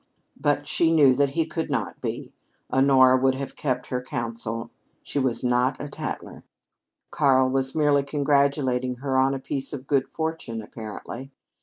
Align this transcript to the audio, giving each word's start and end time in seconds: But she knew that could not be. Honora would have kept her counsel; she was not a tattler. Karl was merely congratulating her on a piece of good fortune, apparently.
But 0.41 0.67
she 0.67 0.91
knew 0.91 1.13
that 1.13 1.29
could 1.51 1.69
not 1.69 2.01
be. 2.01 2.33
Honora 2.73 3.17
would 3.21 3.35
have 3.35 3.55
kept 3.55 3.89
her 3.89 4.01
counsel; 4.01 4.71
she 5.03 5.19
was 5.19 5.43
not 5.43 5.79
a 5.79 5.87
tattler. 5.89 6.41
Karl 7.11 7.51
was 7.51 7.75
merely 7.75 8.01
congratulating 8.01 8.95
her 8.95 9.15
on 9.19 9.35
a 9.35 9.39
piece 9.39 9.73
of 9.73 9.85
good 9.85 10.07
fortune, 10.07 10.59
apparently. 10.59 11.29